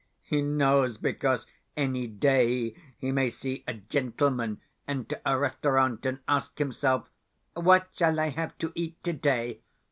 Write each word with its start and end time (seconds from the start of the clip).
He 0.23 0.41
knows 0.41 0.97
because 0.97 1.45
any 1.77 2.07
day 2.07 2.73
he 2.97 3.11
may 3.11 3.29
see 3.29 3.63
a 3.67 3.75
gentleman 3.75 4.59
enter 4.87 5.21
a 5.23 5.37
restaurant 5.37 6.07
and 6.07 6.17
ask 6.27 6.57
himself, 6.57 7.07
"What 7.53 7.89
shall 7.91 8.19
I 8.19 8.29
have 8.29 8.57
to 8.57 8.71
eat 8.73 8.97
today? 9.03 9.61